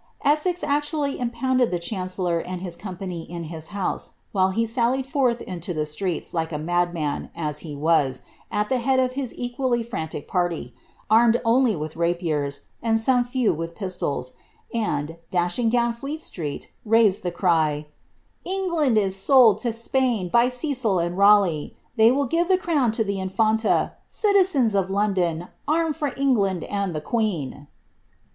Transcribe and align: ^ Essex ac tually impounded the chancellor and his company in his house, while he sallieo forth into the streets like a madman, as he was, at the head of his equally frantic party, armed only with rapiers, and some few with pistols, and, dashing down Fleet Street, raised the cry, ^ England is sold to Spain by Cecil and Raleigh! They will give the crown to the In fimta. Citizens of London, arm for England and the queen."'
^ 0.00 0.02
Essex 0.24 0.64
ac 0.64 0.72
tually 0.80 1.18
impounded 1.18 1.70
the 1.70 1.78
chancellor 1.78 2.38
and 2.38 2.62
his 2.62 2.74
company 2.74 3.24
in 3.30 3.44
his 3.52 3.66
house, 3.68 4.12
while 4.32 4.48
he 4.48 4.64
sallieo 4.64 5.04
forth 5.04 5.42
into 5.42 5.74
the 5.74 5.84
streets 5.84 6.32
like 6.32 6.52
a 6.54 6.58
madman, 6.58 7.28
as 7.36 7.58
he 7.58 7.76
was, 7.76 8.22
at 8.50 8.70
the 8.70 8.78
head 8.78 8.98
of 8.98 9.12
his 9.12 9.34
equally 9.36 9.82
frantic 9.82 10.26
party, 10.26 10.72
armed 11.10 11.38
only 11.44 11.76
with 11.76 11.96
rapiers, 11.96 12.62
and 12.82 12.98
some 12.98 13.24
few 13.24 13.52
with 13.52 13.74
pistols, 13.74 14.32
and, 14.72 15.18
dashing 15.30 15.68
down 15.68 15.92
Fleet 15.92 16.22
Street, 16.22 16.72
raised 16.86 17.22
the 17.22 17.30
cry, 17.30 17.84
^ 18.46 18.50
England 18.50 18.96
is 18.96 19.14
sold 19.16 19.58
to 19.58 19.70
Spain 19.70 20.30
by 20.30 20.48
Cecil 20.48 20.98
and 20.98 21.18
Raleigh! 21.18 21.76
They 21.96 22.10
will 22.10 22.24
give 22.24 22.48
the 22.48 22.56
crown 22.56 22.90
to 22.92 23.04
the 23.04 23.20
In 23.20 23.28
fimta. 23.28 23.92
Citizens 24.08 24.74
of 24.74 24.88
London, 24.88 25.48
arm 25.68 25.92
for 25.92 26.14
England 26.16 26.64
and 26.64 26.94
the 26.94 27.02
queen."' 27.02 27.66